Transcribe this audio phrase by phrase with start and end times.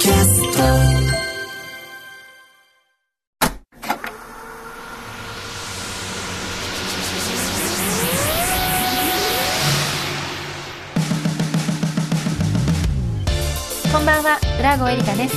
[0.00, 0.58] キャスト
[13.92, 14.38] こんばんは。
[14.58, 15.36] 浦郷エリカです。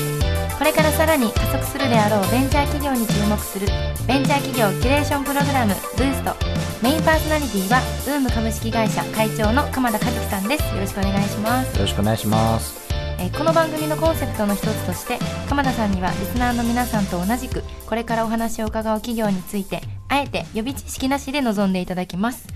[0.57, 3.67] これからさらに加速するであろうベンチャー企業に注目する
[4.07, 6.33] ベンチャー企業キュレーションプログラムブースト
[6.81, 10.73] メインパーソナリティはウーム株式会社会長の鎌田和樹さんです。
[10.73, 11.75] よろしくお願いします。
[11.75, 12.82] よろしくお願いします。
[13.19, 15.17] えーこの番組のコンセプトの一つとして
[15.49, 22.47] 鎌田さんにはリスナーの皆さんと同じくこれからお話を伺う企業についてあえて予備知識なしで臨んでいただきます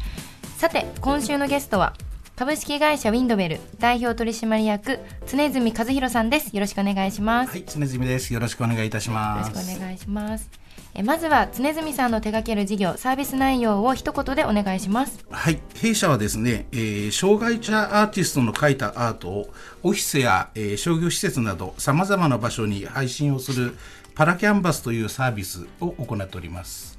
[0.57, 1.93] さて今週のゲストは
[2.35, 8.33] 株式会社ウィンドベル代表取締役常住和弘さんですよろしくお願いします、はい、常住です。
[8.33, 9.75] よろしくお願いいたしよろします。
[9.75, 10.66] くお願いします
[10.99, 15.23] えまずは常住さんの手掛ける事業サービス内容を一言でお願いします。
[15.29, 23.77] はい、弊社はですね、えー障害者アーティストの描いたアートをオフィスや、えー商業施設などさまざまな場所に配信をする
[24.15, 26.97] パラキャンバスというサービスを行っております。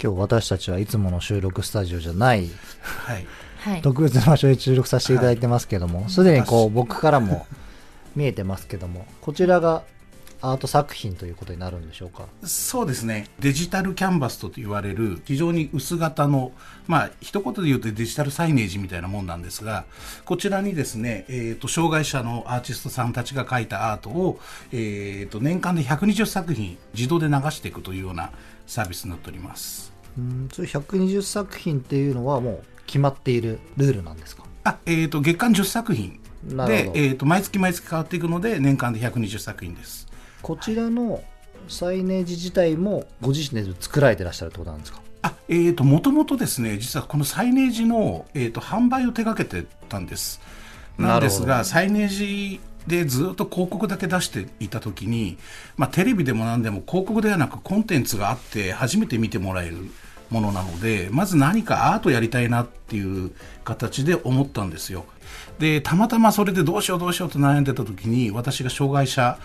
[0.00, 2.48] 今日私たちはいつもの収録スタジオじゃない
[2.80, 3.26] はい、
[3.58, 3.82] はい。
[3.82, 7.44] 特別な場所で収録させていただいてますけどもすで、にこう確僕からも
[8.14, 9.82] 見えてますけどもこちらが
[10.44, 12.24] アート作品ということになるんでしょうか？
[12.44, 16.50] そうですね、デジタルキャンバスと言われる非常に薄型の、
[16.88, 19.84] まあ一言で言うとデジタルサイネージみたいなもんなんですが、
[20.24, 24.40] こちらにですね、えー、と障害者のアーティストさんたちが描いたアートを、
[24.72, 28.32] えー、と年間で120作品自動で流していくというような
[28.66, 29.92] サービスになっております。
[30.18, 34.42] うんそういう120作品っていうのはもう決まっているルールなんですか？
[34.64, 40.08] あ、えー、と月間10作品でえー、と毎月毎月変わっていくので年間で120作品です。
[40.42, 41.22] こちらの
[41.68, 45.00] サイネージ自体もご自身で作られてらっしゃるってことなんですか？
[45.22, 50.40] あ、えーと、もともとですね、実はこのサイネージの、えーと、販売を手掛けてたんです。
[50.98, 55.38] なんですが、サイネージでずっと広告だけ出していたときに、
[55.76, 59.76] まあ、テレビでも何でも広告ではなくコンテンツがあって初めて見てもらえる
[60.30, 63.30] ものなので、まず何かアートやりたいなっていう
[63.62, 65.04] 形で思ったんですよ。
[65.60, 69.38] で、たまたまそれでどうしようどうしようと悩んでたときに、私が障害者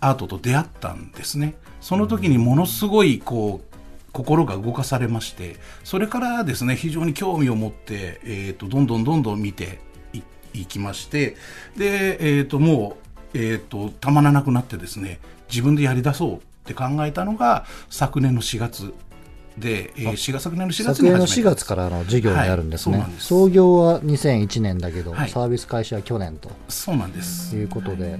[0.00, 1.54] アートと出会ったんですね。
[1.80, 3.70] その時にものすごいこう
[4.12, 9.78] 心が動かされましてそれからですね非常に興味を持って、えー、とどんどんどんどん見て
[10.12, 10.22] い
[10.52, 11.36] いきまして
[11.76, 12.96] で、えー、とも
[13.34, 18.92] う、えー、とたまらなくなってですね自分でやり出そうって考えたのが昨年の4月
[19.58, 23.26] で、えー、4月昨年の4月昨年の4に始めた月からの授業になるんですね、はいす。
[23.26, 25.30] 創業は2001年だけど、はい。
[25.30, 26.50] サービス開始は去年と。
[26.68, 27.54] そうなんです。
[27.54, 28.18] いうことで、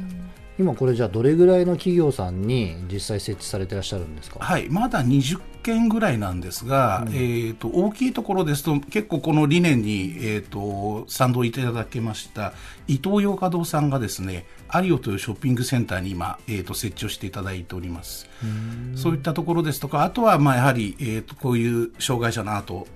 [0.60, 12.53] 今これじゃあどれぐらいの企業さんに実際設置されてらっしゃるんですか、はい、まだ20件ぐらいなんですが、えー、と大きいところですと結構この理念に、えー、と賛同いただけました
[12.88, 18.28] 伊東洋華堂さんがですねアリオというショッピングセンターに今、えー、と設置をしていただいております。
[18.94, 22.87] そういったところですとかあとはまあやはり、えー、とこういう障害者のアートを、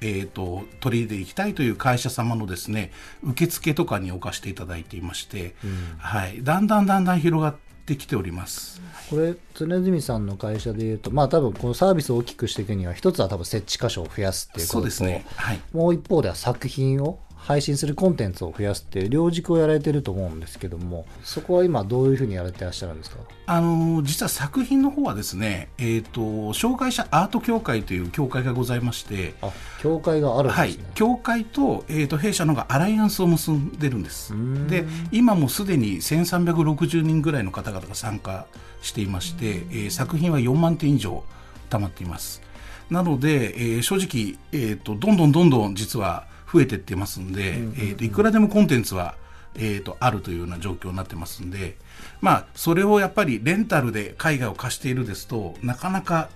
[0.00, 5.54] えー、と取り入れていきたいという会社様のですね受付とかに置かせていただいていまして、
[5.98, 8.80] はい、だんだんだんだん広がってきております。
[9.10, 23.18] これ常住さんの会社でいうとまあ多分このサービスを大きくしていくには一つは多分設置箇所を増やすっていうこととそうですね、はいもう一方では作品を配信するコンテンツを増やすっていう両軸をやられてると思うんですけどもそこは今どういうふうにやられてらっしゃるんですか？
[23.46, 34.34] あの実は作品の方はですね、えー、と障害者アート協会という協会がございまして、あ協会があるんはいですね、、協会と,、えー、と弊社のがアライアンスを結んでるんです。
[34.34, 34.66] ん。
[34.66, 38.46] で今もすでに1360人ぐらいの方々が参加
[38.82, 41.22] していまして、えー作品は4万点以上
[41.70, 42.42] 溜まっています。
[42.90, 49.14] なので、えー正直、えー、とどんどんどんどん実は増えていってますんで、えーといくらでもコンテンツは、
[49.58, 51.76] えー、とあるというような状況になってますんで、
[52.20, 56.30] まあ、それをやっぱりレンタルで海外を貸しているですとなかなか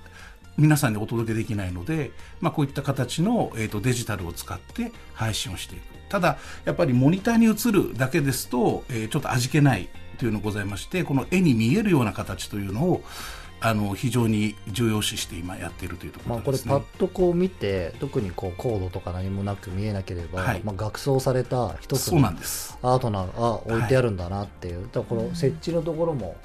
[0.57, 2.11] 皆さんにお届けできないので、
[2.41, 5.83] まあ、こういった形の、えー、とデジタルを使って配信をしていく。
[6.11, 13.03] ただやっぱりモニターに映るだけですと、えーちょっと味気ないというのがございましてこの絵に見えるような形というのを
[13.63, 16.73] あの非常に重要視して今やっているというとこまあ、ろですね。
[16.73, 22.27] これパッとこう見て特にこうコードとか何もなく見えなければ、はいまあ、学装された一つの。
[22.27, 26.37] アートなあ置いてあるんだなっていう、だからこの設置のところも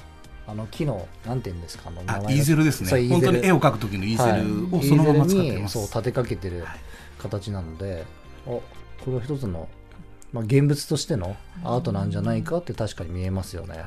[0.48, 3.08] あの木のなんていうんですかあのイーゼルですね。
[3.08, 5.74] 本当に絵をか描く時のイーゼルをそのまま使ってます。
[5.74, 6.66] そう立てかけてる
[7.18, 8.06] 形なので、
[8.46, 8.62] お
[9.04, 9.70] これは一つの、
[10.34, 13.86] まあ、現物としてのアートなんじゃないかって確かに見えますよね。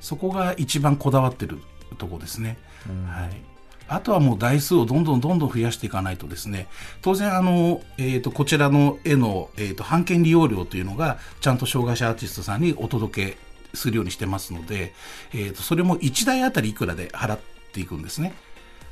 [0.00, 1.60] そこが一番こだわってる
[1.94, 2.58] とこですね。
[2.88, 3.52] うんはい。
[3.88, 6.68] あとはもう台数をどんどんどんどん増やしていかないとですね、
[7.02, 13.36] 当然あの、えっ、と、こちらの絵の、えー、と版権利用料というのが、ちゃんと障害者アーティストさんにお届け
[13.74, 14.94] するようにしてますので、
[15.32, 17.38] えー、とそれも1台あたりいくらで払っ
[17.72, 18.34] ていくんですね。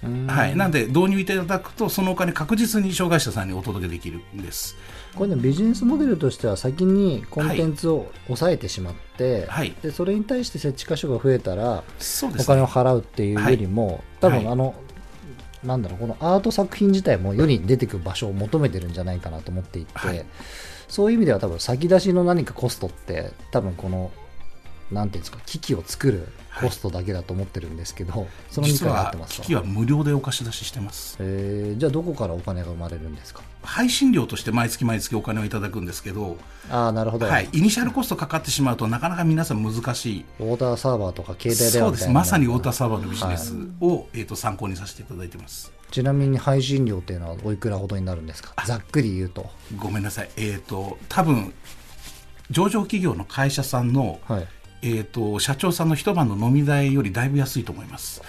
[0.02, 4.76] はい、なんで導入いただくとそのお金確実に障害者さんにお届けできるんです。
[5.14, 9.74] これねビジネスモデルとしては先にコンテンツを抑えてしまって、はい。
[9.82, 11.82] でそれに対して設置箇所が増えたら
[12.22, 14.48] お金を払うっていうよりも、多分はい。
[14.48, 14.74] あの、
[15.62, 20.24] なんだろうこのアート作品自体も世に出てくる場所を求めてるんじゃないかなと思っていて、はい。
[20.88, 24.10] そういう意味では多分先出しの何かコストって多分この
[24.90, 31.16] なんていうんですか機器を作るコストだけだと思ってるんですけど、その2実は回合ってますか機器は無料でお貸し出ししてます。
[31.20, 33.42] えーじゃあどこからお金が生まれるんですか？
[33.62, 36.36] 配信料として毎月毎月お金をいただくんですけど、
[36.70, 40.24] ああなるほど、はい、イニシャルコストかかってしまうとなかなか皆さん難しい。
[40.40, 42.12] オーダーサーバーとか携帯電そうです話みたいな。
[42.14, 45.72] まさにウォーターサーバーのビジネスを、えー、と参考にさせていただいてます。
[45.90, 48.54] ちなみに配信料っていうのはおいくらほどになるんですか？
[48.66, 49.50] ざっくり言うと。
[49.78, 50.30] ごめんなさい。
[50.36, 51.52] えっ、と多分
[52.50, 54.48] 上場企業の会社さんの、はい
[54.82, 58.22] えー、と社長さんの一晩の飲み代よりだいぶ安いと思います。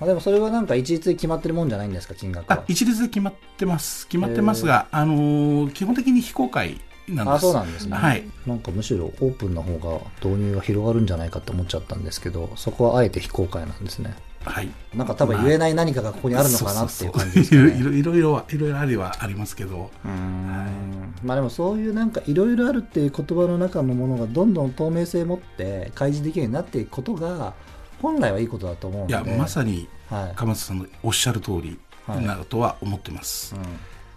[0.00, 2.58] ま あ、でもそれはなんか一律で決まってるもんじゃないんですか金額は？
[2.58, 4.06] あ一律で決まってます。
[4.06, 7.34] 決まってますが、あのー基本的に非公開なんです。
[7.36, 8.24] あそうなんですね、はい。
[8.46, 14.14] なんかむしろオープンな方が導入が広がるんじゃないかって思っちゃったんですけどそこはあえて非公開なんですね
[14.48, 14.68] はい。
[14.94, 17.78] なんか多分言えない何かがここにあるのかなっていう感じですかね。
[17.78, 19.90] いろいろいろいろいろありはありますけど。
[20.04, 21.14] うーん。
[21.24, 27.54] まあでもそういうなんかいろいろあるっていう言葉の中のものがどんどん透明性を持って開示できるようになっていくことが
[28.00, 30.32] 本来はいいことだと思うのいでやまさにはい。
[30.36, 33.62] 鎌田さんのおっしゃる通りはいなとは思ってます、うん。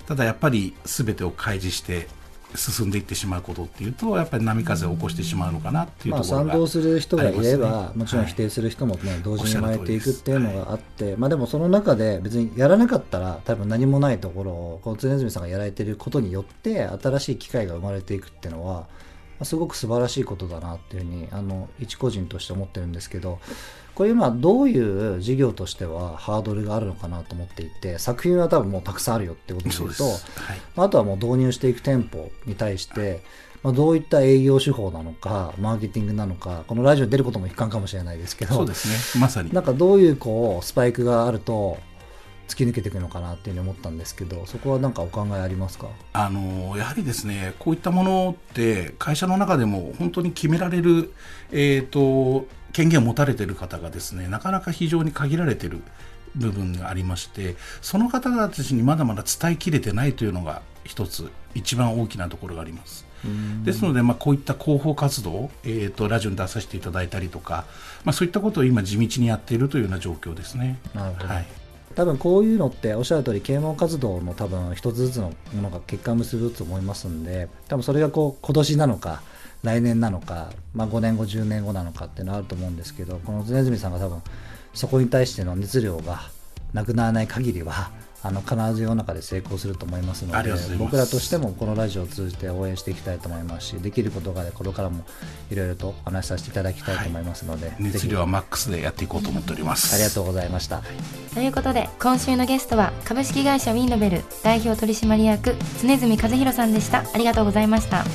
[0.05, 2.07] ただやっぱり全てを開示して
[2.55, 18.87] 進んでいってしまうことっていうとやっぱり波風を起こしてしまうのかなっていうまあ、ところが、賛同する人がいれば、もちろんはい否定する人もね、同時に生まれていくおっていうのがあって、まあでもその中で別にやらなかったら多分何もないところをこの常住さんがやられていることによって新しい機会が生まれていくっていうのは、ま
[19.41, 23.39] あすごく素晴らしいことだなっていうふうにあの一個人として思ってるんですけど
[23.95, 30.15] これ今どういう事業としてはハードルがあるのかなと思っていて作品は多分もうたくさんあるよってことで言うとはい。
[30.77, 33.21] あとはもう導入していく店舗に対して、
[33.63, 39.21] まあ、どういった営業手法なのか、マーケティングなのか、このラジオに出ることも一環かもしれないですけど、そうですね。
[39.21, 39.53] まさに。
[39.53, 41.77] なんかどういうこうスパイクがあると
[42.47, 45.87] 突き抜けていくのかなっていうふうに思ったんですけど、そこはなんかお考えありますか？
[46.13, 51.13] あのやはりですねこういったものって会社の中でも本当に決められる、
[51.51, 55.81] えー、と権限を持たれている方がですねなかなか非常に限られている
[56.35, 63.05] 部分がありましてその方々たちにまだまだ伝えきれてないというのが一つ一番大きなところがあります。
[63.63, 67.65] ですので、まあ、こういった広報活動、えー、とラジオに出させていただいたりとか、
[68.03, 70.79] まあ、そういったことを今地道にやっているというような状況ですね。
[70.95, 71.60] はい
[71.91, 79.21] 多分こういうのっておっしゃる通り啓蒙活動の多分一つずつのものが結果を結ぶと思いますんで多分それがこう今年なのか
[79.63, 84.21] 来年なのか、まあ、5年後10年後なのかっていうのはあると思うんですけどこの常住さんが多分
[84.73, 86.21] そこに対しての熱量が
[86.73, 87.91] なくならない限りは
[88.23, 95.03] あの必ず世の中で成功すると思いますので僕らとしてもこのラジオを通じて応援していきたいと思いますしできることがこれからも
[95.49, 97.83] いろいろとお話しさせていただきたいと思いますので、ぜひ。
[97.83, 99.93] 熱量はマックスでやっていこうと思っております。
[99.95, 100.81] ありがとうございました。
[101.33, 107.03] ということで今週のゲストは株式会社ウィンノベル代表取締役常住和弘さんでした。
[107.13, 108.05] ありがとうございました。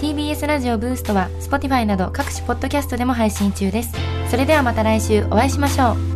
[0.00, 3.92] TBS ラジオブーストは Spotify など各種ポッドキャストでも配信中です。
[4.30, 6.13] それではまた来週お会いしましょう